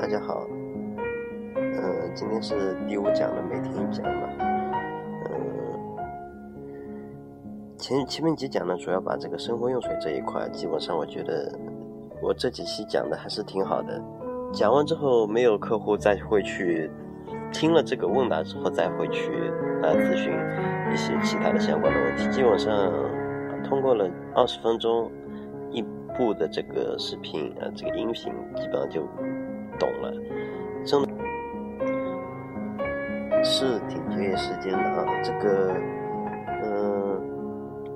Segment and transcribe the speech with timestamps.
[0.00, 0.46] 大家好，
[1.56, 4.28] 嗯，今天是第五讲的每天一讲嘛，
[5.28, 5.36] 嗯，
[7.76, 11.52] 前前面几讲呢，主要把这个生活用水这一块，基本上我觉得
[12.22, 14.02] 我这几期讲的还是挺好的。
[14.54, 16.90] 讲完之后，没有客户再会去
[17.52, 19.30] 听了这个问答之后，再会去
[19.82, 20.32] 来咨询
[20.90, 22.26] 一些其他的相关的问题。
[22.30, 22.90] 基本上
[23.62, 25.12] 通过了二十分钟
[25.70, 25.82] 一
[26.16, 29.06] 部的这个视频，呃，这个音频基本上就。
[29.80, 30.12] 懂了，
[30.84, 31.00] 真
[33.42, 35.06] 是挺节约时间的啊！
[35.24, 35.74] 这个，
[36.62, 37.18] 嗯，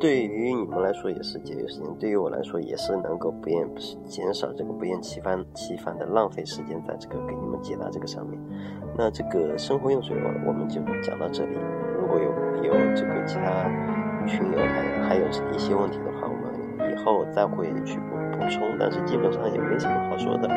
[0.01, 3.69] 对于你们来说也是节约时间，对于我来说也是能够不厌
[4.06, 8.41] 减少这个不厌其烦其烦的浪费时间在这个给你们解答这个上面。
[8.97, 11.59] 那这个生活用水我我们就讲到这里。
[12.01, 12.33] 如果有
[12.64, 13.69] 有这个其他
[14.27, 18.62] 群友还还有一些问题的话，我们以后再会去补补充。
[18.80, 20.48] 但是基本上也没什么好说的。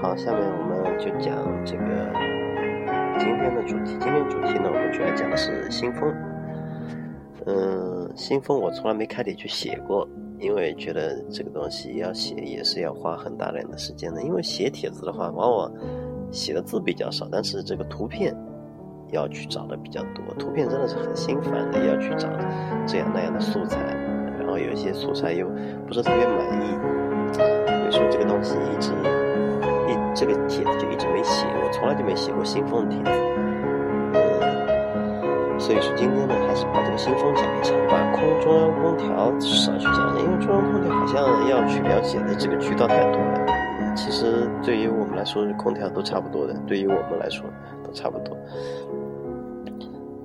[0.00, 1.82] 好，下面我们就讲这个
[3.18, 3.96] 今天的主题。
[3.98, 6.14] 今天主题呢，我们主要讲的是新风。
[7.46, 14.22] 嗯，新风我从来没开帖去写过，因为觉得这个东西要写也是要花很大量的时间的。
[14.22, 15.72] 因为写帖子的话，往往
[16.30, 18.32] 写的字比较少，但是这个图片
[19.10, 20.24] 要去找的比较多。
[20.38, 22.28] 图片真的是很心烦的，要去找
[22.86, 23.80] 这样那样的素材，
[24.38, 25.48] 然后有一些素材又
[25.88, 26.70] 不是特别满意，
[27.34, 28.92] 所以说这个东西一直。
[30.14, 33.10] 这个帖子就一直没写，我从来就没写过新风的帖子，
[34.14, 43.46] 嗯，所以说今天呢，还是把这个新风讲一场，把空中央空调少去讲讲，因为中央空调好像要去了解的这个渠道太多了。
[43.94, 47.44] 其实对于我们来说，空调都差不多的，对于我们来说
[47.84, 48.36] 都差不多。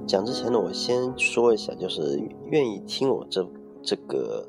[0.07, 2.19] 讲之前呢，我先说一下，就是
[2.51, 3.47] 愿意听我这
[3.81, 4.47] 这个。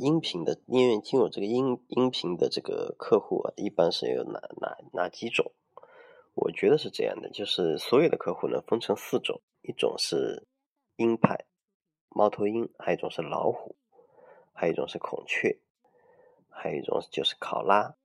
[0.00, 5.52] 音频的，因为听我这个音音频的这个客户啊，一般是有哪哪哪几种？
[6.34, 10.46] 我觉得是这样的，就是所有的客户呢分成四种，一种是
[10.96, 11.46] 鹰派，
[12.10, 13.76] 猫头鹰，还有一种是老虎，
[14.52, 15.58] 还有一种是孔雀，
[16.48, 17.96] 还有一种就是考拉，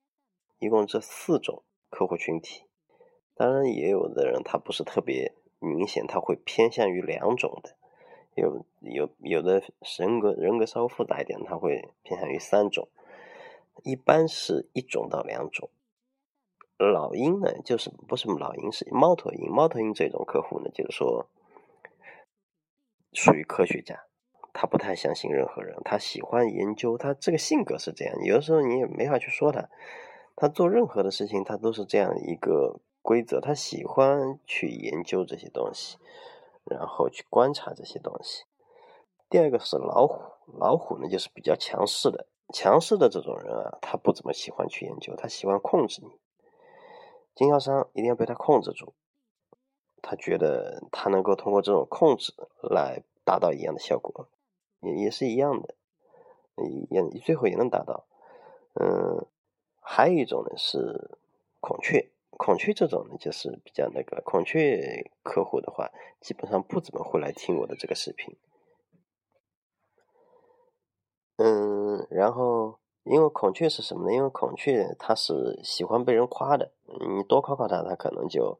[0.60, 2.64] 一共这四种客户群体。
[3.36, 7.76] 当然，也有的人他不是特别明显，他会偏向于两种的。
[8.36, 9.62] 有有有的
[9.98, 12.88] 人格人格稍微复杂一点，他会偏向于三种，
[13.84, 15.70] 一般是一种到两种。
[16.78, 19.50] 老鹰呢，就是不是老鹰，是猫头鹰。
[19.50, 21.28] 猫头鹰这种客户呢，就是说
[23.14, 24.04] 属于科学家，
[24.52, 28.16] 他不太相信任何人，他喜欢研究，他这个性格是这样。
[28.24, 29.70] 有的时候你也没法去说他，
[30.36, 35.98] 他做任何的事情，他都是这样一个规则，他喜欢去研究这些东西。
[36.74, 38.44] 然后去观察这些东西。
[39.30, 40.22] 第二个是老虎，
[40.60, 46.20] 老虎呢就是比较强势的，强势的这种人啊，他不怎么喜欢去研究，他喜欢控制你。
[47.34, 48.94] 经销商一定要被他控制住，
[50.04, 54.28] 他觉得他能够通过这种控制来达到一样的效果，
[54.82, 55.76] 也也是一样的，
[56.92, 58.06] 也最后也能达到。
[58.76, 59.26] 嗯，
[59.82, 61.18] 还有一种呢是
[61.60, 62.13] 孔雀。
[62.38, 65.90] 孔雀这种呢，就是比较那个孔雀客户的话，
[66.20, 68.36] 基本上不怎么会来听我的这个视频。
[71.38, 74.14] 嗯，然后因为孔雀是什么呢？
[74.14, 78.60] 因为孔雀它是喜欢被人夸的，你多夸夸它，它可能就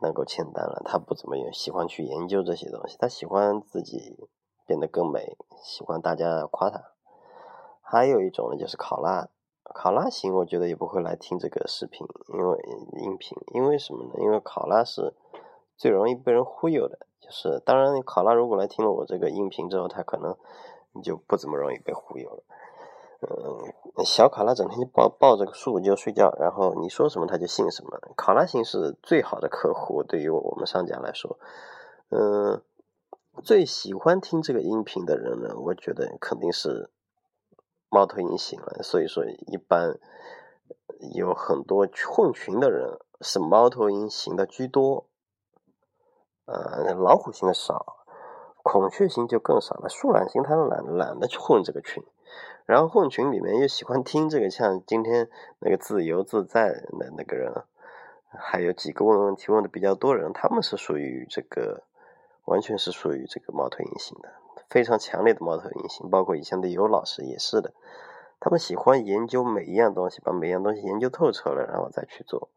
[0.00, 0.82] 能够签单了。
[0.84, 4.28] 它不怎么喜欢去研究这些东西，它喜欢自己
[4.66, 6.92] 变得更美，喜欢大家夸它。
[7.80, 9.28] 还有一种呢，就是考拉。
[9.74, 12.58] 考拉型，我觉得也不会来听这个视频，因为
[13.02, 14.14] 音频，因为什么呢？
[14.18, 15.14] 因为考拉是
[15.76, 20.36] 最容易被人忽悠的，就是当然，考拉如果来听了我这个音频之后，他可能
[21.02, 22.42] 就不怎么容易被忽悠了。
[23.22, 27.98] 嗯，小考拉整天就抱抱着个树就睡觉，然后你说什么他就信什么。
[28.16, 31.38] 考拉型是最好的客户，对于我们商家来说，
[32.10, 32.62] 嗯，
[33.42, 36.90] 最喜欢听这个音频的人呢，我觉得肯定是。
[37.92, 39.98] 猫头鹰型了，所以说一般
[41.14, 45.10] 有很多混群的人是猫头鹰型的居多，
[46.46, 48.06] 呃，老虎型的少，
[48.62, 49.90] 孔雀型就更少了。
[49.90, 52.02] 树懒型他懒懒得去混这个群，
[52.64, 55.28] 然后混群里面又喜欢听这个，像今天
[55.58, 57.52] 那个自由自在的那个人，
[58.30, 61.82] 还有几个问问题问的比较多人，他们是属于这个，
[62.46, 64.30] 完全是属于这个猫头鹰型的。
[64.72, 67.74] 非常强烈的猫头鹰型，包括以前的尤老师也是的，
[68.40, 72.48] 他们喜欢研究每一样东西，把每一样东西研究透彻了，然后再去做。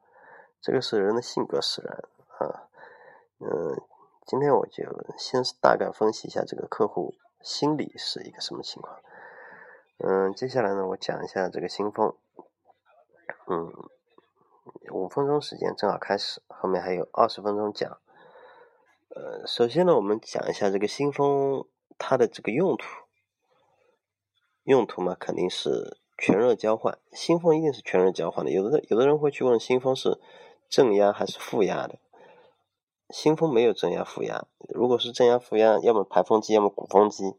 [0.62, 2.04] 这个是人的性格使然
[2.38, 2.70] 啊。
[3.40, 3.82] 嗯，
[4.26, 4.86] 今天我就
[5.18, 8.98] 先大概分析一下这个客户心理是一个什么情况。
[9.98, 12.16] 嗯，接下来呢，我讲一下这个新风。
[13.48, 13.74] 嗯，
[14.94, 17.92] 五分钟时间正好开始，后面还有二十分钟讲。
[19.10, 21.66] 呃，首先呢，我们讲一下这个新风
[21.98, 22.86] 它的这个用途。
[24.64, 26.98] 用途嘛，肯定是全热交换。
[27.12, 28.52] 新风一定是全热交换的。
[28.52, 30.20] 有的有的人会去问，新风是
[30.70, 32.00] 正压还是负压的？
[33.12, 34.48] 新风没有正压负压。
[34.74, 37.36] 如果是正压负压，要么排风机，要么鼓风机。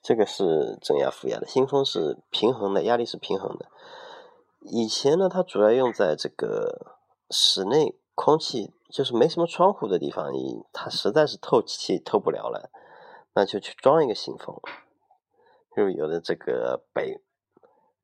[0.00, 1.46] 这个是正压负压的。
[1.48, 3.66] 新风是平衡的，压力是平衡的。
[4.60, 6.98] 以前呢，它主要用在这个
[7.30, 10.30] 室内空气，就是没什么窗户的地方，
[10.72, 12.70] 它实在是透气透不了了，
[13.36, 14.58] 那就去装一个新风。
[15.76, 17.20] 就有的这个北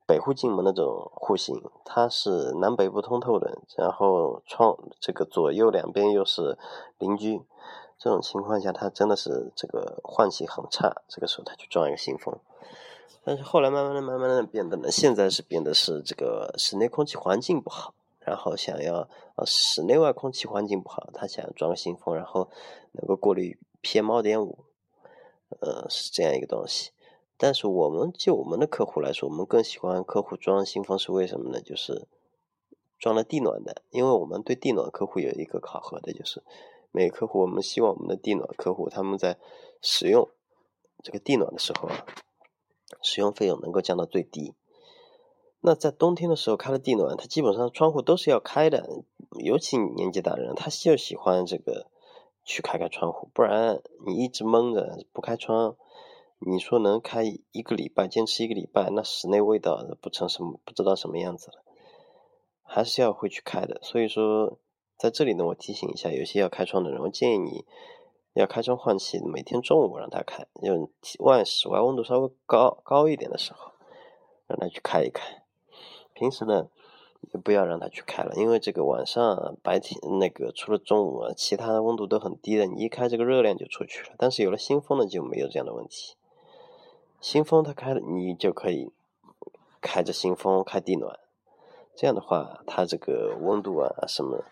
[0.05, 6.55] 北户进门那种户型，它是南北不通透的，然后窗这个左右两边又是
[6.99, 7.41] 邻居，
[7.97, 11.01] 这种情况下，它真的是这个换气很差。
[11.07, 12.37] 这个时候，他去装一个新风。
[13.23, 22.49] 但是后来慢慢的、慢慢的变得呢，现在是变得是这个室内空气环境不好，然后想要呃室内外空气环境不好，他想要装个新风，然后
[22.91, 24.65] 能够过滤 PM 二点五，
[25.61, 26.91] 呃是这样一个东西。
[27.37, 31.61] 但是我们就我们的客户来说，我们更喜欢客户装新风是为什么呢？
[31.61, 32.07] 就是
[32.99, 36.43] 装了地暖的，因为我们对地暖客户有一个考核的，就是
[36.91, 39.37] 每个客户我们希望我们的地暖客户他们在
[39.81, 40.29] 使用
[41.03, 42.05] 这个地暖的时候啊。
[43.01, 44.53] 使用费用能够降到最低。
[45.61, 48.87] 那在冬天的时候开了地暖，它基本上窗户都是要开的，
[49.43, 51.87] 尤其年纪大的人，他就喜欢这个
[52.43, 55.75] 去开开窗户，不然你一直闷着不开窗，
[56.39, 61.63] 你说能开一个礼拜，坚持一个礼拜，那室内味道不成什么不知道什么样子了，
[62.63, 63.79] 还是要会去开的。
[63.81, 64.57] 所以说，
[64.97, 67.65] 在这里呢，我提醒一下，有些要开窗的人，我建议你。
[68.35, 70.89] 要开窗换气，每天中午让它开，就
[71.19, 73.73] 外室外温度稍微高高一点的时候，
[74.47, 75.43] 让它去开一开。
[76.15, 76.67] 平时呢，
[77.31, 84.15] 就不要让它去开了，因为这个晚上白天那个除了中午，啊，其他的温度都很低的，你一开这个热量就出去了。
[84.17, 86.15] 但是有了新风呢，就没有这样的问题。
[87.21, 88.91] 新风它开了，你就可以
[89.79, 91.19] 开着新风开地暖，
[91.95, 94.43] 这样的话，它这个温度啊，什么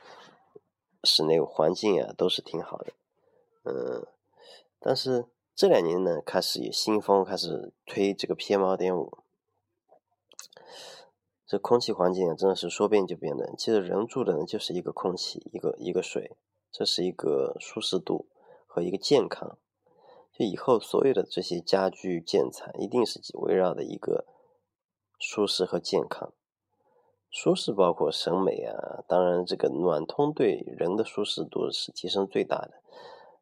[1.03, 2.93] 室内环境啊，都是挺好的。
[3.63, 4.07] 嗯，
[4.79, 9.17] 但是这两年呢，开始有新风开始推这个 PM 二点五，
[11.51, 13.53] 这空气环境啊，真的是说变就变的。
[13.57, 16.37] 其实人住的呢，就是一个空气，一个一个水，
[16.71, 18.29] 这是一个舒适度
[18.65, 19.57] 和一个健康。
[20.31, 24.23] 就以后所有的这些家居建材，一定是围绕的一个
[25.19, 26.31] 舒适和健康。
[27.29, 32.81] 舒适包括审美啊，当然这个暖通对人的舒适度是提升最大的。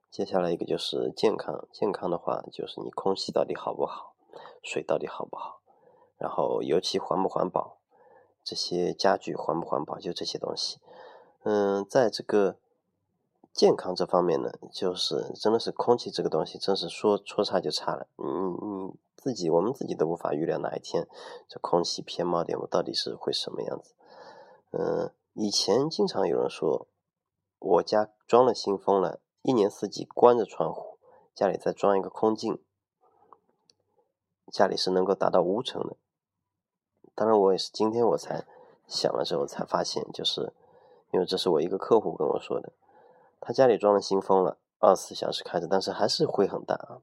[0.09, 4.15] 接下来一个就是健康，健康的话就是你空气到底好不好，
[4.63, 5.61] 水到底好不好，
[6.17, 7.77] 然后油漆环不环保，
[8.43, 10.79] 这些家具环不环保，就这些东西。
[11.43, 12.57] 嗯，在这个
[13.53, 18.07] 健康这方面呢，就是真的是空气这个东西，真是说说差就差了。
[18.17, 21.07] 你你自己，我们自己都无法预料哪一天
[21.47, 23.93] 这空气 PM 二点我到底是会什么样子。
[24.71, 26.87] 嗯，以前经常有人说，
[27.59, 29.19] 我家装了新风了。
[29.41, 30.97] 一年四季关着窗户，
[31.33, 32.61] 家里再装一个空净，
[34.51, 35.95] 家里是能够达到无尘的。
[37.19, 38.45] 当然，我也是今天我才
[38.87, 40.53] 想了之后才发现，就是
[41.11, 42.71] 因为这是我一个客户跟我说的，
[43.41, 47.01] 他家里装了新风了，二十四小时开着，但是还是灰很大，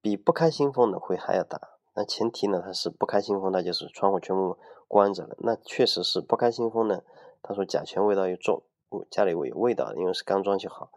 [0.00, 1.60] 比不开新风的灰还要大。
[1.94, 5.34] 那前提呢，他是不开新风，那就是窗户全部关着了。
[5.40, 7.02] 那确实是不开新风呢，
[7.42, 8.62] 他说甲醛味道又重。
[9.10, 10.88] 家里有味道，因为是刚装修好，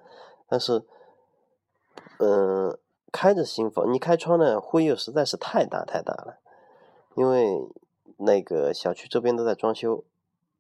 [0.47, 0.83] 但是，
[2.19, 2.77] 嗯，
[3.11, 6.37] 开着新风，你开窗呢，灰又实在是太大太大了，
[7.15, 7.67] 因为
[8.17, 10.03] 那个小区周边都在装修，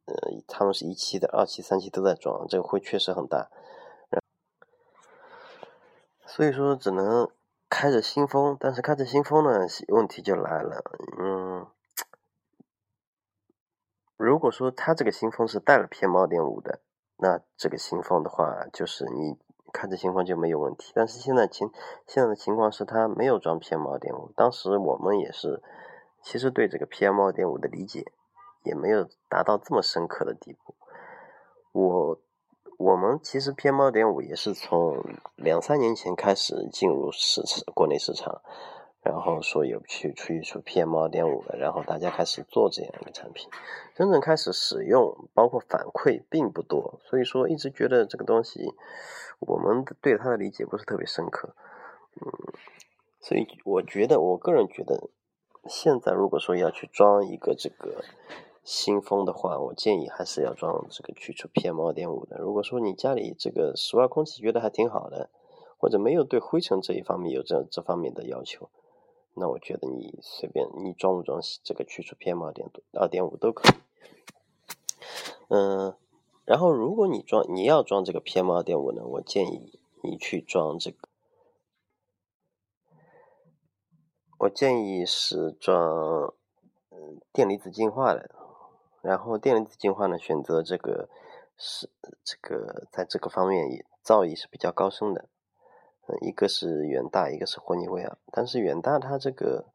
[0.05, 0.15] 呃，
[0.47, 3.49] 他们是一期的、二期、三期都在装，这个灰确实很大，
[6.25, 7.29] 所以说只能
[7.69, 10.83] 开着新风，但是开着新风呢，问题就来了，
[11.19, 11.67] 嗯，
[14.15, 16.81] 如果说它这个新风是带了 PM 二点五的。
[17.19, 19.39] 那这个新风的话，就是你
[19.73, 20.91] 开着新风就没有问题。
[20.93, 21.71] 但是现在情
[22.05, 24.31] 现在的情况是，它没有装 PM 二点五。
[24.35, 25.63] 当时我们也是，
[26.29, 28.03] 其实对这个 PM 二点五的理解
[28.65, 30.75] 也没有达到这么深刻的地步。
[31.71, 32.19] 我
[32.77, 35.01] 我们其实 PM 二点五也是从
[35.37, 38.41] 两三年前开始进入市场，国内市场。
[39.03, 43.49] 然后说有去出一出 PM 二点五的，然后大家开始做这样一个产品，
[43.95, 48.73] 真正开始使用，包括反馈并不多，所以说一直觉得这个东西，
[49.39, 51.55] 我们对它的理解不是特别深刻，
[52.19, 52.27] 嗯，
[53.21, 55.09] 所以我觉得我个人觉得，
[55.69, 58.03] 现在如果说要去装一个这个
[58.63, 62.37] 新风的话，我建议还是要装这个去除 PM 二点五的。
[62.37, 65.29] 如果说你家里这个室外空气觉得还挺好的，
[65.77, 68.69] 或者没有对灰尘这一方面有这这方面的要求，
[69.35, 73.77] 那我觉得你随便你装不装这个去除 PM 二点二点五都可以。
[75.49, 75.95] 嗯，
[76.43, 81.07] 然后如果你装你要装这个 PM 二点五呢，我建议你去装这个，
[84.39, 86.33] 我建议是装
[86.91, 88.29] 嗯电离子净化的。
[89.01, 91.07] 然后电离子净化呢，选择这个
[91.57, 91.89] 是
[92.23, 95.29] 这个在这个方面也造诣是比较高深的，
[96.07, 99.65] 嗯，一个是远大，一个是霍尼韦尔，但是远大它这个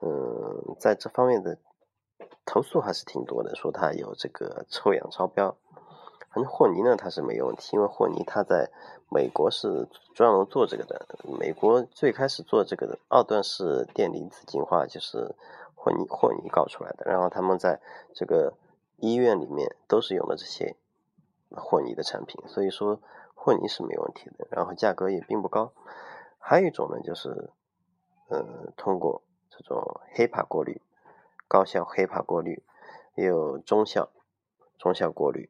[0.00, 1.58] 嗯在这方面的
[2.44, 5.56] 投诉还是挺多的，说它有这个臭氧超标。
[6.32, 8.70] 反正霍尼呢，它是没有问题，因为霍尼它在
[9.08, 11.06] 美国是专门做这个的，
[11.38, 15.34] 美国最开始做这个的二段式电离子净化就是。
[15.82, 17.80] 霍尼霍尼搞出来的，然后他们在
[18.14, 18.52] 这个
[18.98, 20.76] 医院里面都是用的这些
[21.56, 23.00] 霍尼的产品，所以说
[23.34, 25.72] 霍尼是没问题的，然后价格也并不高。
[26.38, 27.48] 还有一种呢，就是
[28.28, 30.82] 呃通过这种黑怕过滤，
[31.48, 32.62] 高效黑怕过滤，
[33.14, 34.10] 也有中效
[34.76, 35.48] 中效过滤，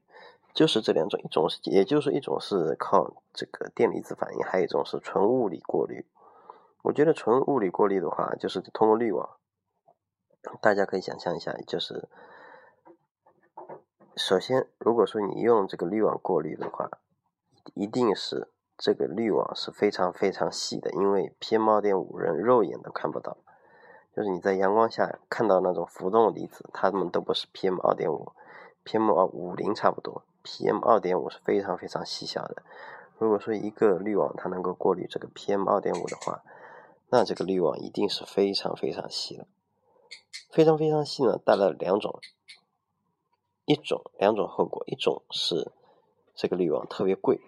[0.52, 6.06] 就是这两种，一种是也就是一种是靠这个电离子反应，还有一种是纯物理过滤。
[6.82, 9.36] 我觉得纯物理过滤的话，就是通过滤网。
[10.62, 12.08] 大家可以想象一下，就是
[14.16, 16.90] 首先，如果说你用这个滤网过滤的话，
[17.74, 23.36] 一定是这个滤网是非常非常细的，因为 PM 二点五人肉眼都看不到，
[24.16, 28.32] 就是你在阳光下看到那种浮动离子，它们都不是 PM 二点五
[28.84, 32.62] ，PM 二五零差不多，PM 二点五是非常非常细小的。
[33.18, 36.42] 如果说一个滤网它能够过滤这个 PM 二点五的话，
[37.10, 39.46] 那这个滤网一定是非常非常细的。
[40.50, 42.18] 非常非常细呢，带来两种，
[43.66, 45.70] 一种两种后果，一种是
[46.34, 47.40] 这个滤网特别贵，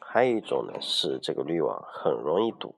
[0.00, 2.74] 还有一种呢是这个滤网很容易堵，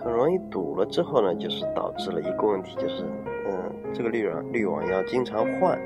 [0.00, 3.04] 很容易堵了之后呢，就是导致了一个问题，就是
[3.46, 5.78] 嗯，这个滤网滤网要经常换，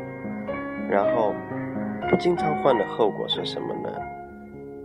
[0.90, 1.32] 然后
[2.10, 3.90] 不经常换的后果是什么呢？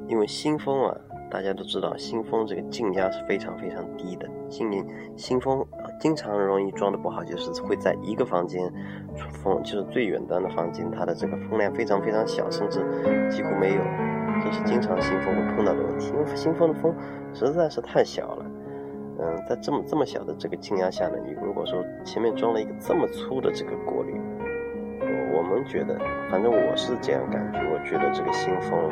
[0.07, 0.95] 因为新风啊。
[1.27, 4.29] 大家都知道，新风这个静压是非常非常低的。
[4.47, 4.85] 新年
[5.17, 5.65] 新风
[5.99, 8.71] 经常容易装的不好，就是会在一个房间
[9.17, 12.79] 出风，就是最远端的房间，它的这个风量非常非常小，甚至
[13.29, 13.81] 几乎没有。
[14.41, 16.93] 这是经常新风会碰到的问题，因为新风的风
[17.33, 18.45] 实在是太小了。
[19.19, 24.13] 嗯，在这么这么小的这个静压下呢，你如果说前面装了一个这么粗的这个过滤，
[25.55, 25.97] 们觉得，
[26.29, 28.91] 反正我是这样感觉，我觉得这个新风。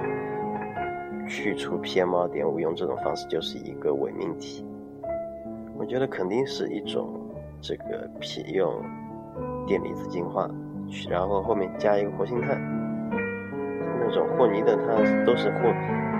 [1.25, 4.65] 去除 PM 二点五，用这种方式就是一个伪命题。
[5.77, 7.17] 我觉得肯定是一种
[7.61, 8.83] 这个 P 用
[9.65, 10.49] 电离子净化，
[11.09, 12.61] 然后后面加一个活性炭。
[14.01, 15.73] 那种霍尼的它都是霍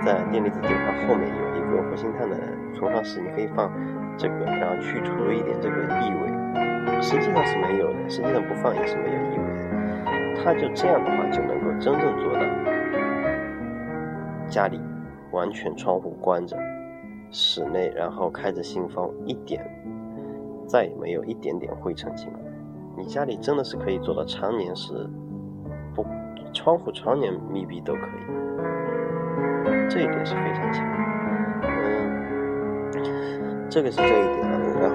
[0.06, 2.36] 在电离子净化后面有一个活性炭的
[2.74, 3.70] 存放室，你可以放
[4.16, 7.02] 这个，然后去除一点这个异味。
[7.02, 9.44] 实际上是没有的，实际上不放也是没有异味
[10.44, 10.52] 他。
[10.52, 12.40] 就这样的话就能够真正做到
[14.48, 14.78] 家里。
[15.32, 16.56] 完全窗户关着，
[17.32, 19.68] 室内然后开着新风，一点
[20.64, 22.34] 再也没有一点点灰尘进来。
[22.96, 25.10] 你家里真的是可以做到常年是
[25.92, 26.06] 不
[26.52, 28.24] 窗户常年密闭都可以，
[29.90, 30.86] 这一点是非常强。
[31.64, 34.48] 嗯，这个是这一点。
[34.80, 34.94] 然后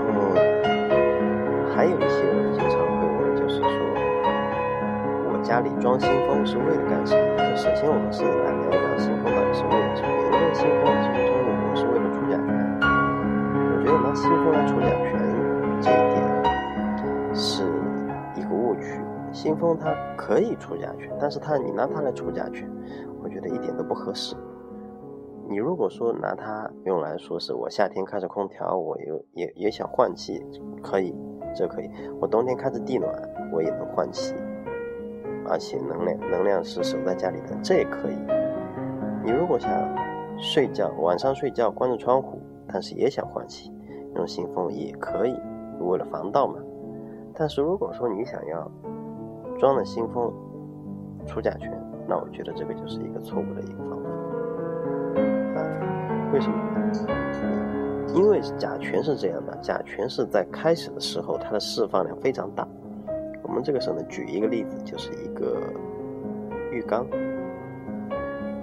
[1.75, 3.67] 还有一些人经常会问，就是说
[5.49, 7.55] 家里装新风是为了干什么？
[7.55, 10.13] 首先我们是来聊一聊新风到底是为了什么。
[10.53, 12.53] 新风其实中我是为了除甲醛，
[13.73, 15.09] 我觉得拿新风来除甲醛
[15.81, 16.21] 这一点
[17.33, 17.65] 是
[18.35, 19.01] 一个误区。
[19.31, 22.69] 新风它可以除甲醛，但是它你拿它来除甲醛，
[23.23, 24.35] 我觉得一点都不合适。
[25.49, 30.45] 你如果说拿它用来说是我夏天开着空调，我有也也想换气，
[30.83, 31.11] 可以，
[31.55, 31.89] 这可以。
[32.21, 33.11] 我冬天开着地暖，
[33.51, 34.35] 我也能换气，
[35.49, 38.15] 而且能量能量是守在家里的，这也可以。
[39.23, 39.69] 你如果想。
[40.41, 43.73] 睡觉晚上睡觉关着窗户，但是也想换气，
[44.15, 45.37] 用新风也可以，
[45.81, 46.55] 为了防盗嘛。
[47.35, 48.71] 但是如果说你想要
[49.59, 50.33] 装了新风
[51.27, 51.69] 除甲醛，
[52.07, 54.09] 那我觉得这个就是一个错误的一个方法。
[55.59, 56.55] 啊为什么？
[58.15, 62.65] 因为甲醛是这样的，甲醛是在开始的时候它的释放量非常大。
[63.49, 65.57] 我们这个时候呢，举一个例子，就是一个
[66.71, 67.03] 浴缸，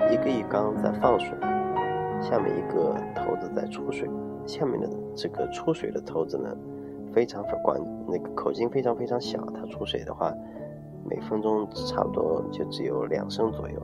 [0.09, 1.37] 一个浴缸在放水。
[2.19, 4.09] 下面一个头子在出水，
[4.47, 6.49] 下面的这个出水的头子呢，
[7.13, 7.79] 非常管
[8.09, 10.33] 那个口径非常非常小，它出水的话，
[11.05, 13.79] 每分钟差不多就只有两升左右。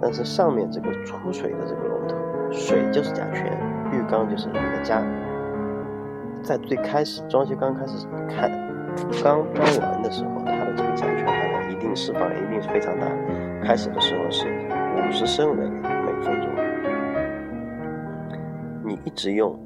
[0.00, 2.16] 但是上面这个出水的这个龙头，
[2.50, 3.46] 水就是甲醛，
[3.92, 5.02] 浴缸就是你的家。
[6.42, 8.48] 在最开始装修刚开始开
[9.22, 13.06] 刚装完的时候，它的这个甲醛含量一定释放量一定是非常大。
[13.62, 14.46] 开始的时候是
[14.96, 16.48] 五十升每每分钟，
[18.84, 19.58] 你一直用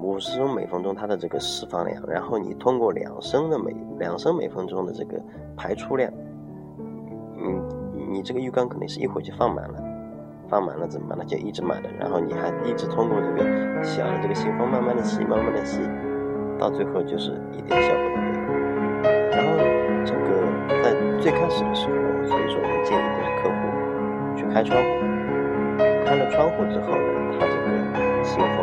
[0.00, 5.20] 五十升每分钟它的这个释放量，然后你通过两升的每两升每分钟的这个
[5.56, 6.12] 排出量，
[7.38, 7.62] 嗯。
[8.12, 9.74] 你这个浴缸肯定是一会就放满了，
[10.48, 11.24] 放满了怎么办呢？
[11.24, 13.44] 就一直满了，然后你还一直通过这个
[13.84, 15.78] 小的这个信封慢慢的吸，慢慢的吸，
[16.58, 18.39] 到最后就是一点效果都没有。
[20.82, 23.60] 在最开始的时候，所以说我们建议的是客户
[24.36, 24.88] 去开窗户，
[26.06, 27.66] 开了窗户之后呢，它这个
[28.24, 28.56] 信封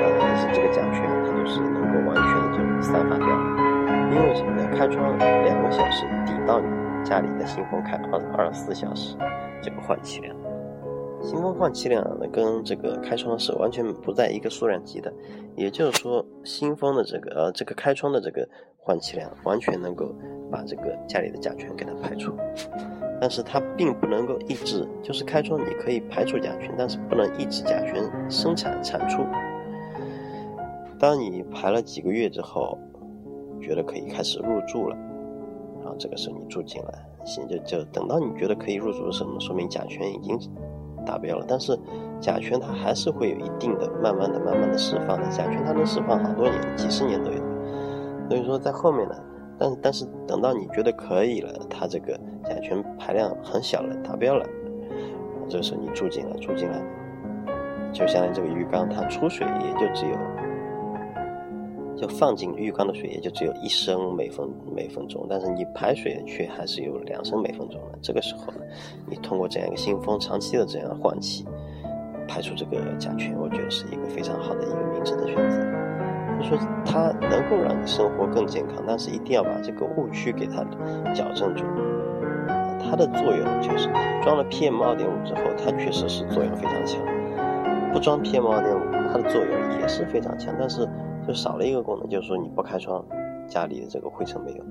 [0.00, 0.04] 呃
[0.36, 3.28] 是这个甲醛，它就是能够完全的就散发掉，
[4.10, 4.68] 因为什么呢？
[4.76, 6.66] 开窗两个小时抵到你。
[7.06, 9.16] 家里的新风开二二十四小时，
[9.62, 10.36] 这个换气量，
[11.22, 15.14] 新风换气量呢跟这个开窗是完全不在一个数量级的，
[15.54, 20.12] 也就是说新风的这个呃这个开窗的这个换气量完全能够
[20.50, 22.32] 把这个家里的甲醛给它排出，
[23.20, 29.22] 但是它并不能够抑制，就是开窗你可以排除甲醛，但是不能抑制甲醛生产产出。
[30.98, 32.78] 当你排了几个月之后，
[33.60, 34.96] 觉得可以开始入住了。
[35.82, 40.38] 然后这个时候你住进来，行就就等到你觉得可以入住的时候，说明甲醛已经
[41.04, 41.44] 达标了。
[41.46, 41.78] 但是
[42.18, 45.28] 甲醛它还是会有一定的、慢慢的、慢慢的释放的。
[45.28, 47.38] 甲醛它能释放好多年，几十年都有。
[48.28, 49.14] 所以说在后面呢，
[49.58, 54.46] 但但是等到你觉得可以了，它这个甲醛排量很小了，达标了，
[55.48, 56.82] 这个时候你住进来，住进来，
[57.92, 60.16] 就相当于这个浴缸它出水也就只有。
[61.98, 67.98] 就放进浴缸的水也就只有一升每分每分钟，但是你排水却还是有两升每分钟的。
[68.02, 68.52] 这个时候，
[69.08, 71.46] 你通过这样一个新风长期的这样换气，
[72.28, 75.85] 排除这个甲醛，我觉得是一个非常好的一个明智的选择。
[76.38, 80.64] 就说它能够让你生活更健康，但是一定要把这个误区给它
[81.14, 81.64] 矫正住。
[82.78, 83.88] 它的作用就是
[84.22, 87.00] 装了 PM 二点五之后，它确实是作用非常强；
[87.92, 90.88] 不装 PM 二点五，它的作用也是非常强，但是。
[91.26, 93.04] 就少了一个功能，就是说你不开窗，
[93.48, 94.64] 家里的这个灰尘没有，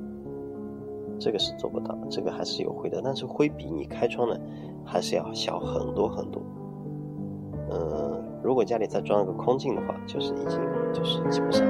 [1.19, 4.37] 这个是做不到，这个还是有灰的，但是灰比你开窗呢，
[4.85, 6.41] 还是要小很多很多。
[7.71, 10.59] 嗯，如果家里再装一个空净的话，就是已经
[10.93, 11.65] 就是基本上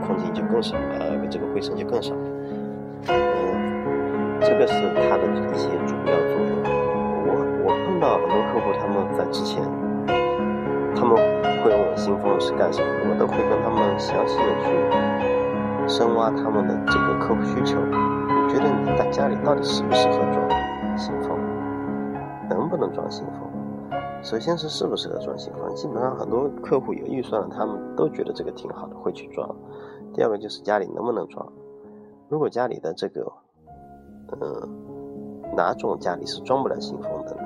[0.00, 2.14] 空净就更少，呃，这个灰尘就更少。
[3.08, 6.56] 嗯，这个是它的一些主要作用。
[7.28, 9.62] 我我碰到很多客户，他们在之前，
[10.96, 11.14] 他们。
[11.58, 12.86] 会问我新风是干什么？
[13.10, 14.68] 我都会跟他们详细的去
[15.88, 17.76] 深挖他们的这个客户需求。
[17.82, 20.48] 你觉得你在家里到底适不适合装
[20.96, 21.36] 新风？
[22.48, 23.47] 能不能装新风？
[24.22, 29.48] 首先是适不适合装新风，基本上很多客户有预算了，他们都觉得这个挺好的，会去装。
[30.12, 31.50] 第二个就是家里能不能装？
[32.28, 33.32] 如果家里的这个，
[34.40, 37.34] 嗯，哪种家里是装不了新风的？
[37.36, 37.42] 呢？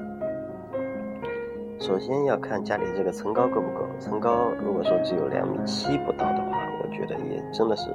[1.79, 3.85] 首先要看家里这个层高够不够。
[3.99, 7.91] 层高如果说只有两米七不到的话，我觉得也真的是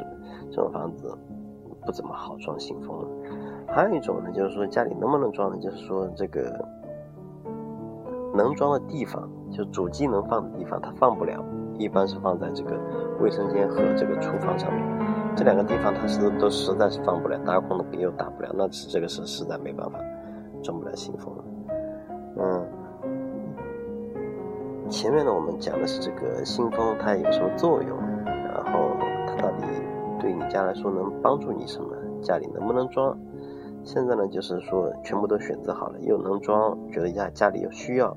[0.51, 1.17] 这种房子
[1.85, 3.05] 不怎么好装新风。
[3.67, 5.57] 还有一种呢，就是说家里能不能装呢？
[5.61, 6.63] 就是说这个
[8.37, 11.43] 能装的地方，就主机能放的地方，它放不了，
[11.77, 12.79] 一般是放在这个
[13.19, 15.35] 卫生间和这个厨房上面。
[15.35, 19.99] 这两个地方它是都实在是放不了，打孔的又打不了，那是这个是实在没办法
[20.63, 21.33] 装不了新风。
[22.37, 22.65] 嗯。
[24.89, 28.95] 前面呢，我们讲的是这个新风它有什么作用，然后
[29.27, 29.63] 它到底
[30.17, 31.89] 对你家来说能帮助你什么，
[32.21, 33.17] 家里能不能装？
[33.83, 38.15] 现在呢，就是说全部都选择好了，又能装，觉得家家里有需要，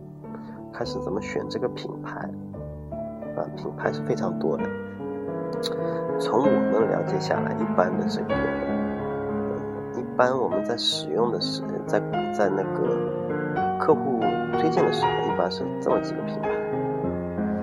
[0.73, 2.29] 开始怎么选这个品牌？
[3.37, 4.65] 啊，品牌是非常多的。
[6.19, 8.35] 从我们了解下来，一般的这个，
[9.99, 12.01] 一般我们在使用的时，在
[12.33, 14.21] 在那个客户
[14.53, 16.49] 推荐的时候，一般是这么几个品牌。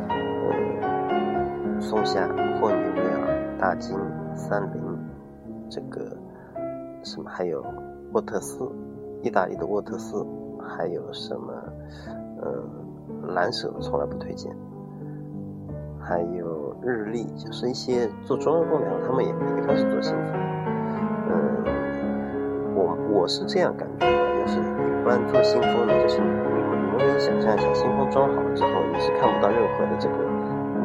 [0.10, 2.28] 呃松下、
[2.60, 3.98] 霍尼韦尔、大金、
[4.36, 4.82] 三菱，
[5.70, 6.18] 这个
[7.04, 7.64] 什么还有
[8.14, 8.68] 沃特斯，
[9.22, 10.26] 意大利的沃特斯，
[10.68, 11.54] 还有什么？
[12.44, 12.64] 嗯，
[13.34, 14.52] 蓝手从来不推荐。
[16.00, 20.34] 还有日立，就是一些做中央空调，他们也也开始做新风。
[21.30, 21.36] 嗯，
[22.76, 26.36] 我我是这样感觉的，就是一般做新风的，就是你们
[26.72, 30.16] 你们可以想象一下，新风装好了之后，你是看不到任何的这个。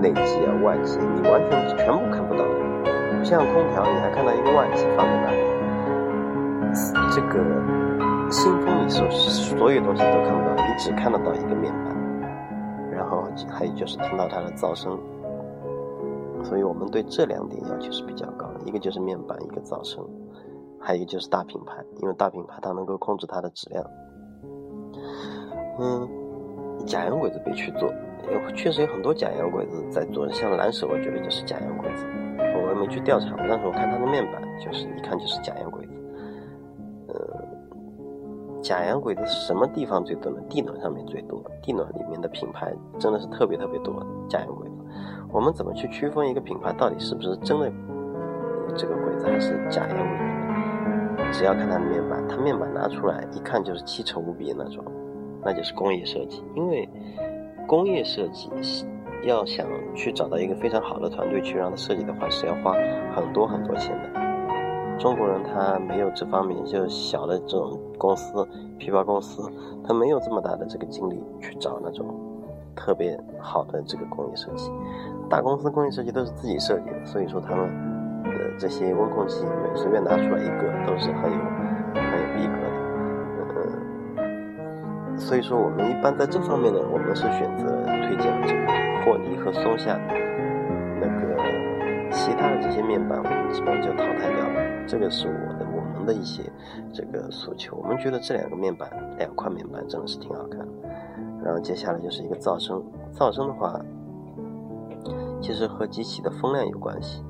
[0.02, 2.50] 内机啊，外机，你完全全部看不到的。
[3.16, 5.38] 不像空调，你还看到一个外机放在那里。
[7.14, 7.38] 这个
[8.28, 11.91] 新风，你所所有东西都看不到，你只看得到一个面板，
[13.51, 14.99] 还有就是听到它的噪声。
[16.45, 20.05] 所以我们对这两点要求是比较高的，一个就是面板，一个噪声，
[20.81, 23.85] 还有一个就是大品牌，因为大品牌它能够控制它的质量。
[25.79, 26.09] 嗯，
[26.85, 27.92] 假洋鬼子别去做，
[28.57, 32.05] 确实有很多假洋鬼子在做，像蓝手，我觉得就是假洋鬼子。
[32.38, 35.92] 我也没去调查，但是我看它的面板，就是一看就是假洋鬼子。
[38.62, 40.40] 假洋鬼子什么地方最多呢？
[40.48, 43.94] 地暖上面最多，地暖里面的品牌真的是特别特别多。
[44.29, 44.77] 假洋鬼子，
[45.33, 47.70] 我们怎么去区分一个品牌到底是不是真的
[48.77, 51.38] 这个鬼子还是假洋鬼子？
[51.38, 54.85] 只要看它的面板，它面板拿出来一看就是奇丑无比的那种。
[55.44, 56.88] 那就是工业设计，因为
[57.66, 58.48] 工业设计
[59.25, 62.75] 要想去找到一个非常好的团队去让它设计的话，是要花
[63.12, 64.12] 很多很多钱的。
[65.03, 68.47] 中国人他没有这方面，就小的这种公司、
[68.79, 69.43] 批发公司，
[69.83, 72.07] 他没有这么大的这个精力去找那种
[72.77, 74.71] 特别好的这个工业设计。
[75.29, 77.69] 大公司工业设计都是自己设计的，所以说他们
[78.23, 81.38] 的这些温控器，随便拿出来一个都是很有
[81.95, 82.71] 很有逼格的。
[85.19, 87.67] 所以说，我们一般在这方面呢，我们是选择
[88.07, 88.67] 推荐这个
[89.05, 89.99] 霍尼和松下，
[91.01, 91.37] 那个
[92.12, 94.52] 其他的这些面板，我们基本上就淘汰掉了。
[94.87, 96.42] 这个是我的我们的一些
[96.92, 97.77] 这个诉求。
[97.77, 100.66] 我们觉得这两个面板，两块面板真的是挺好看。
[101.45, 103.81] 然后接下来就是一个噪声，噪声的话，
[105.40, 107.25] 其实和机器的风量有关系。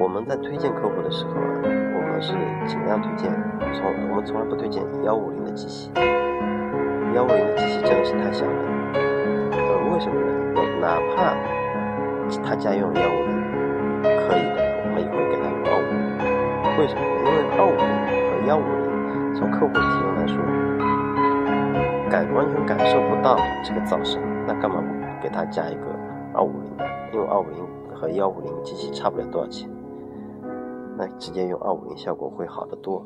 [0.00, 2.32] 我们在推荐客户的时候啊，我们是
[2.66, 3.30] 尽量推荐
[3.74, 5.90] 从我们从来不推荐幺五零的机器，
[7.14, 8.52] 幺五零的机器真的是太小了。
[9.52, 10.28] 呃，为什么呢？
[10.80, 11.34] 哪怕
[12.42, 13.42] 他家用幺五零
[14.02, 14.47] 可以
[16.78, 17.00] 为什么？
[17.02, 17.82] 因为二五零
[18.30, 20.38] 和幺五零从客户体验来说，
[22.08, 24.86] 感完全感受不到这个噪声，那干嘛不
[25.20, 25.86] 给他加一个
[26.32, 26.70] 二五零？
[27.12, 29.68] 因为二五零和幺五零机器差不了多少钱。
[30.96, 33.04] 那直接用二五零效果会好得多，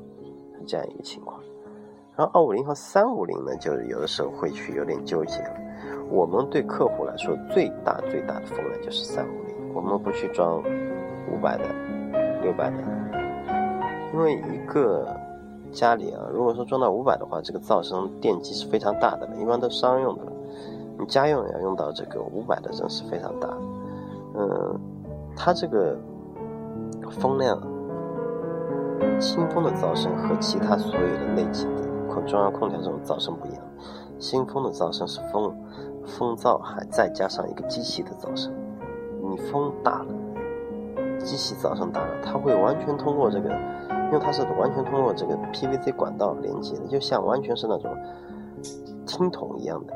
[0.58, 1.40] 是这样一个情况。
[2.14, 5.42] 然后二五零和三五零呢，就有的时候会去有点纠结。
[6.10, 10.62] 我们对客户来说，最大最大的风量就是三五零，我们不去装
[11.30, 11.64] 五百的、
[12.42, 12.76] 六百的，
[14.12, 15.06] 因为一个
[15.72, 20.32] 家里啊，如果说装到五百的话，这个噪声电机是非常大的了，一般都商用的了。
[20.98, 23.48] 你家用也要用到这个五百的，真是非常大。
[24.34, 24.78] 嗯，
[25.36, 25.96] 它这个
[27.10, 27.60] 风量。
[29.18, 33.62] 新风的噪声和其他所有的内机的空中央空调这种噪声不一样，
[34.18, 35.54] 新风的噪声是风
[36.04, 38.52] 风噪还再加上一个机器的噪声。
[39.22, 40.06] 你风大了，
[41.18, 43.50] 机器噪声大了，它会完全通过这个，
[44.12, 47.90] 因为它是完全通过这个 PVC 管道连接的，就像完全是那种
[49.06, 49.94] 听筒一样的，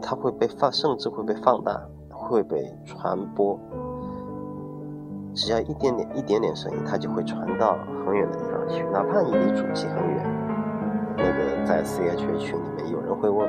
[0.00, 1.78] 它会被放，甚至会被放大，
[2.10, 3.58] 会被传播。
[5.34, 10.24] 只要一点点、一点点声音，它就会传到很远的地方去，哪怕你离主机很远。
[11.18, 13.46] 那个在 CH 群里面有人会问，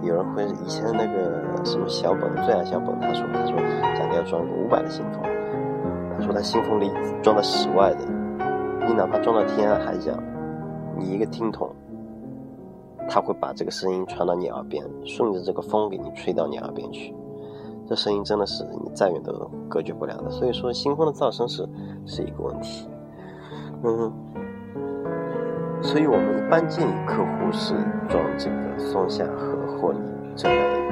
[0.00, 3.54] 有人会以前那个什么小本最爱小本，他说他说
[3.94, 5.22] 家里要装个五百的信封，
[6.16, 6.90] 他说他信封里
[7.22, 7.98] 装的室外的，
[8.86, 10.12] 你哪怕装到天涯海角，
[10.98, 11.70] 你一个听筒，
[13.08, 17.14] 他会把这个声音传到你耳边，顺着这个风给你吹到你耳边去。
[17.86, 19.32] 这声音真的是你再远都
[19.68, 21.68] 隔绝不了的，所以说新风的噪声是
[22.06, 22.88] 是一个问题。
[23.82, 24.12] 嗯，
[25.82, 27.74] 所以我们一般建议客户是
[28.08, 30.00] 装这个松下和霍尼
[30.36, 30.48] 这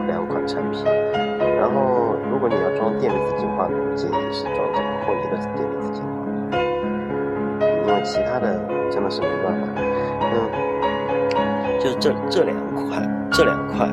[0.06, 0.84] 两款产品。
[1.60, 6.19] 然后，如果你要装电子净化呢，建议是装这个霍尼的电子净化，
[8.02, 8.58] 其他的
[8.90, 9.66] 真的是没办法。
[10.32, 13.86] 嗯，就是这这两块，这两块。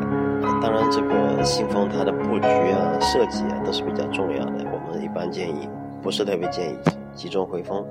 [0.61, 4.65] 当然，这个新风它的布局啊、设计啊都是比较重要的。
[4.71, 5.69] 我们一般建议，
[6.01, 6.77] 不是特别建议
[7.13, 7.85] 集中回风。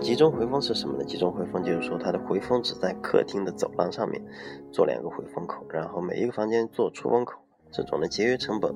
[0.00, 1.04] 集中回风是什么呢？
[1.04, 4.20] 集中回风就是说，它的回风只在客厅的走廊上面
[4.72, 7.38] 做两个回风口，然后每一个房间做出风口，
[7.70, 8.74] 这种的节约成本，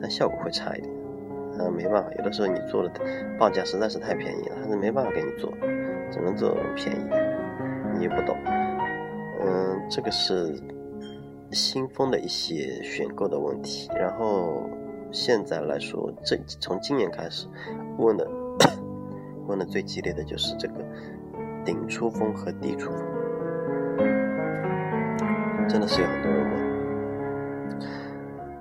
[0.00, 0.92] 但效果会差一点。
[1.58, 2.90] 嗯，没办法，有的时候你做的
[3.38, 5.50] 报价实在是太便宜了，他是没办法给你做，
[6.10, 7.16] 只能做便宜的。
[7.94, 8.36] 你也不懂，
[9.40, 10.54] 嗯，这个是。
[11.52, 14.68] 新风的一些选购的问题，然后
[15.12, 17.46] 现在来说，这从今年开始
[17.98, 18.28] 问的
[19.46, 20.74] 问的最激烈的就是这个
[21.64, 23.00] 顶出风和低出风，
[25.68, 26.60] 真的是有很多人问。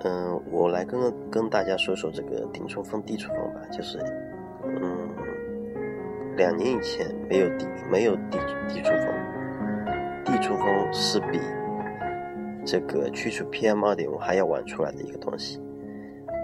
[0.04, 3.98] 嗯，我来跟跟大家说说这个顶出风、低出风吧，就是
[4.64, 5.10] 嗯，
[6.38, 9.06] 两年以前没有地没有地地出风，
[10.24, 11.40] 地出风是比
[12.66, 15.60] 这个去除 PM 二点五还要晚出来的一个东西。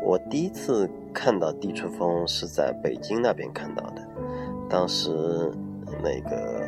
[0.03, 4.01] 我第一次看到地出风是在北京那边看到的，
[4.67, 5.11] 当时
[6.01, 6.67] 那个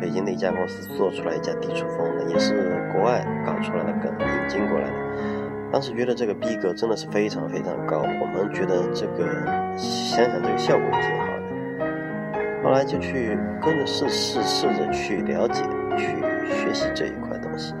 [0.00, 4.96] 北京的一家公司做出来一家地出风的，也是国外搞出来的跟引进过来的。
[5.70, 9.44] 当时觉得这个逼格真的是非常非常高，我们觉得这个
[9.76, 11.27] 想想这个效果挺好。
[12.68, 15.62] 后来就去跟着试试试着去了解、
[15.96, 16.04] 去
[16.52, 17.72] 学习这一块东西。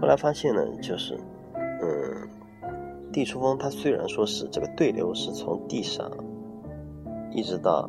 [0.00, 1.18] 后来发现呢，就是
[1.82, 2.28] 嗯。
[3.12, 6.10] 地出风，它虽然说是这个对流是从地上
[7.30, 7.88] 一直到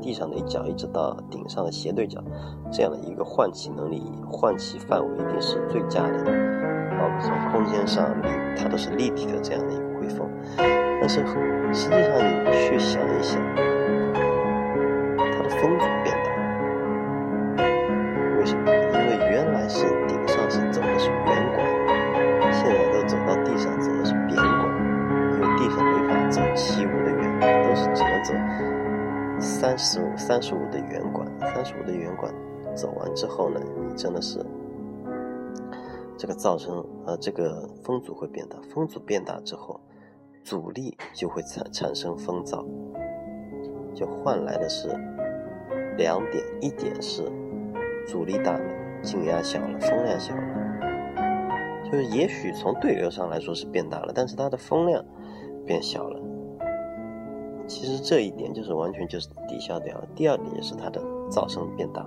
[0.00, 2.22] 地上的一角，一直到顶上的斜对角，
[2.70, 6.24] 这样的一个换气能力、换气范围一定是最佳的，
[6.98, 8.14] 包括从空间上，
[8.56, 10.26] 它都是立体的这样的一个回风。
[10.56, 11.20] 但是
[11.74, 13.38] 实际上你去想一想，
[15.62, 16.28] 风阻变大，
[18.36, 18.66] 为什么？
[18.66, 21.64] 因为原来是顶上是走的是圆管，
[22.52, 24.42] 现在都走到地上走的是扁管。
[25.30, 28.34] 因为地上没法走七五的圆管，都是只能走
[29.40, 31.30] 三十五、三十五的圆管。
[31.54, 32.34] 三十五的圆管
[32.74, 34.44] 走完之后呢，你真的是
[36.18, 38.56] 这个噪声，呃，这个风阻会变大。
[38.74, 39.80] 风阻变大之后，
[40.42, 42.66] 阻力就会产产生风噪，
[43.94, 44.88] 就换来的是
[45.96, 47.22] 两点：一点是
[48.06, 48.64] 阻力大了，
[49.02, 50.42] 静压小了，风量小了。
[51.84, 55.04] 就是也许从对流上来说是变大了，但是它的风量。
[55.64, 56.20] 变小了，
[57.68, 60.04] 其实这一点就是完全就是抵消掉了。
[60.12, 61.00] 第二点就是它的
[61.30, 62.04] 噪声变大。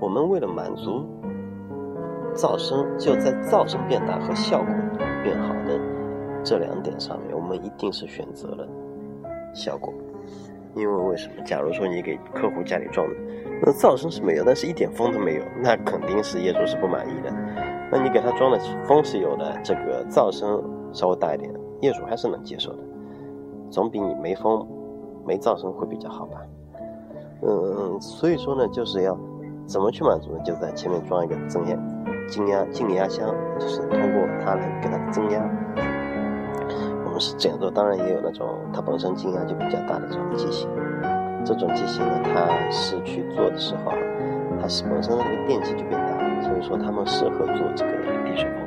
[0.00, 1.04] 我们为了满足
[2.34, 4.74] 噪声，就在噪声变大和效果
[5.22, 5.78] 变好的
[6.42, 8.66] 这两点上面，我们一定是选择了
[9.52, 9.92] 效果。
[10.74, 11.42] 因为为什么？
[11.44, 13.14] 假如说你给客户家里装的，
[13.62, 17.30] 那噪声是没有，但是一点风都没有，那肯定是业主是不满意的。
[17.90, 21.52] 那你给他装的风是有的，这个噪声稍微大一点。
[21.80, 22.78] 业主还是能接受的，
[23.70, 24.66] 总比你没风、
[25.26, 26.40] 没噪声会比较好吧？
[27.42, 29.18] 嗯，所以说呢，就是要
[29.66, 30.40] 怎么去满足呢？
[30.44, 31.76] 就在前面装一个增压、
[32.28, 35.40] 静压、静压箱，就是通过它来给它增压。
[37.20, 40.68] 是这样做，当然也有那种它本身静压就比较大的这种机型。
[41.44, 43.92] 这种机型呢，它是去做的时候，
[44.60, 47.92] 它是本身的这个电机就变大，所以说他们适合做这个
[48.24, 48.60] 地水风。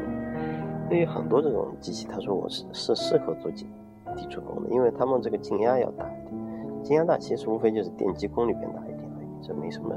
[0.89, 3.67] 对于很多这种机器，他说我是是适合做地
[4.15, 9.95] 地出风的，因为他们这个静压要大一点，静压大其实无非就是电机功率变大一点而已，这没什么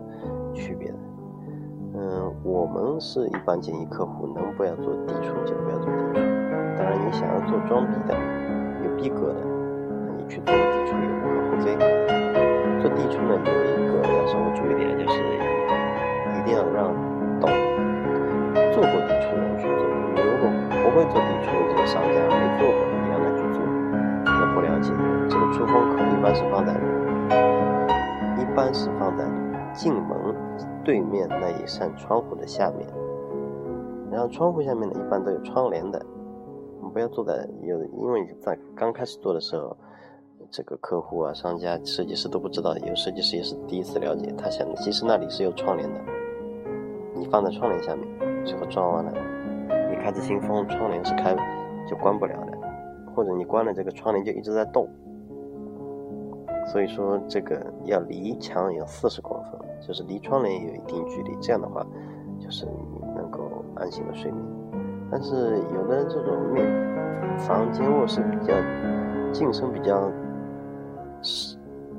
[0.55, 0.95] 区别的。
[1.95, 6.21] 嗯，我们是一般建议客户能不要做地出就不要做地出，
[6.77, 8.15] 当然你想要做装逼的、
[8.85, 9.41] 有逼格的，
[10.07, 11.77] 那你去做地出也无可厚非。
[12.81, 15.17] 做地出呢有一个要稍微注意点，就是
[16.37, 16.93] 一定要让
[17.41, 17.49] 懂
[18.73, 19.81] 做过地出的人去做。
[20.15, 23.59] 你如果不会做地出，这个商家没做过，你让他去做，
[24.25, 24.93] 那不了解。
[25.29, 26.73] 这个出风口一般是放在，
[28.39, 29.25] 一般是放在
[29.73, 30.35] 进门
[30.85, 32.87] 对面那一扇窗户的下面。
[34.13, 36.01] 然后窗户下面呢，一般都有窗帘的。
[36.97, 39.77] 不要坐在有，因为在刚开始做的时候，
[40.51, 44.33] 这个客户啊、商家、设计师都不知道，有设计师也是第一次了解。
[44.33, 46.01] 他想，其实那里是有窗帘的，
[47.15, 49.13] 你放在窗帘下面，最后装完了。
[49.91, 51.37] 你开着新风，窗帘是开
[51.87, 52.59] 就关不了的，
[53.15, 54.89] 或者你关了这个窗帘就一直在动。
[56.73, 61.87] 所以说这个要离墙有四十公分，就是离窗帘也有一定距离，这样的话
[62.41, 64.43] 就是你能够安心的睡眠。
[65.11, 66.67] 但是有的这种面
[67.39, 68.55] 房间卧室比较
[69.33, 70.11] 进深比较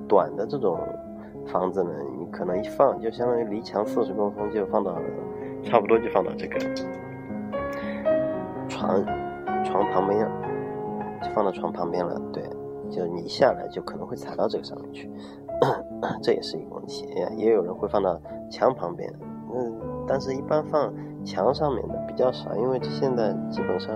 [0.07, 0.79] 短的这种
[1.45, 4.95] 房子呢，你可能一放就相当于离墙四十公分就放到
[5.63, 6.57] 差不多就放到这个。
[8.67, 9.03] 床
[9.63, 10.27] 床旁边，
[11.21, 12.19] 就放到床旁边了。
[12.31, 12.43] 对，
[12.89, 15.09] 就你一下来就可能会踩到这个上面去，
[16.21, 17.07] 这也是一个问题。
[17.37, 19.11] 也有人会放到墙旁边，
[20.07, 20.93] 但是一般放
[21.25, 23.93] 墙上面的比较少，因为现在基本上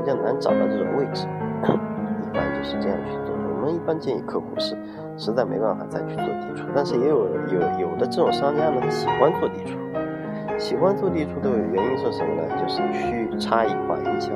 [0.00, 1.26] 比较难找到这种位置。
[2.26, 3.34] 一般就是这样去做。
[3.34, 4.76] 我们一般建议客户是
[5.16, 9.78] 实在没办法再去做地出，但是也有有有的这种商家呢，他喜欢做地出。
[10.58, 12.42] 喜欢做地出的原因是什么呢？
[12.60, 14.32] 就是去差异化营销。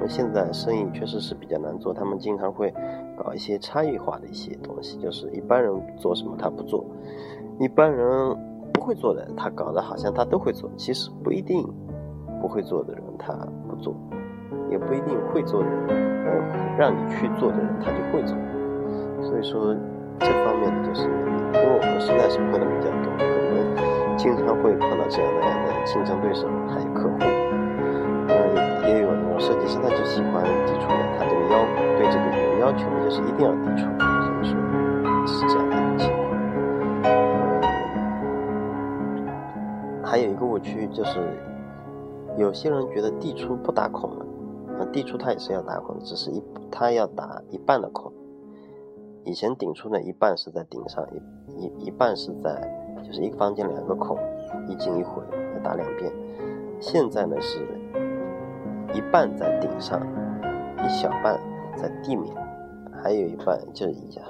[0.00, 2.72] 那现在生意确实是比较难做，他们经常会
[3.16, 6.84] 搞一些差异化的一些东西，就是一般人做什么他不做，
[7.58, 8.36] 一般人
[8.86, 11.66] 会做的他搞得好像他都会做，其实不一定
[12.40, 13.32] 不会做的人他
[13.68, 13.92] 不做，
[14.70, 15.88] 也不一定会做的人，
[16.24, 16.30] 呃
[16.78, 18.36] 让你去做的人他就会做。
[19.26, 19.74] 所以说
[20.20, 27.18] 这方面的就是，因为我们实在是碰的比较多，我们经常会碰到这样那样的竞争对手，还有客户。
[28.28, 28.54] 嗯，
[28.86, 31.66] 也有那种设计师，他就喜欢抵触的，他这个要
[31.98, 33.90] 对这个有要求的，就是一定要抵触，
[40.88, 41.18] 就是，
[42.36, 44.26] 有些人觉得地出不打孔了，
[44.78, 48.12] 那地出它也是要打孔，只是一它要打一半的孔。
[49.24, 54.16] 以前顶出呢，一半是在顶上，一一一半是在，就是一个房间两个孔，
[54.68, 55.22] 一进一回
[55.54, 56.12] 要打两遍。
[56.80, 57.58] 现在呢是，
[58.94, 60.00] 一半在顶上，
[60.84, 61.40] 一小半
[61.76, 62.34] 在地面，
[63.02, 64.20] 还有一半就是一下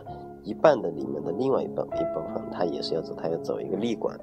[0.43, 4.19] 一半的里面的另外一半一部分，它也是要走，它要走一个立管。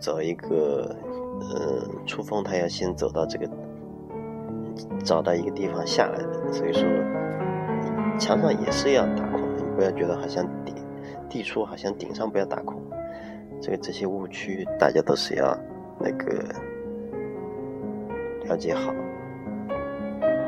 [0.00, 0.96] 走一个，
[1.38, 3.48] 呃，出风，他要先走到这个，
[5.04, 6.82] 找到一个地方下来的，所以说，
[8.18, 10.74] 墙上也是要打孔，你不要觉得好像地
[11.28, 12.82] 地出好像顶上不要打孔，
[13.60, 15.56] 这个这些误区大家都是要
[15.98, 16.44] 那个
[18.44, 18.92] 了解好。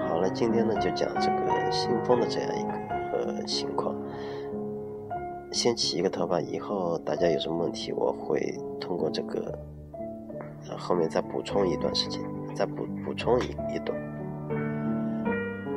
[0.08, 2.72] 好了，今天呢就讲这个新风的这样一个
[3.16, 3.94] 呃情况。
[5.50, 8.40] 先起一个头吧，以后大家有什么问题，我会
[8.80, 9.58] 通过这个，
[10.76, 12.22] 后面再补充一段时间，
[12.54, 13.98] 再补补充一一段。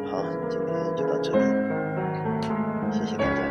[0.08, 1.46] 好，今天就到这里，
[2.92, 3.45] 谢谢大家。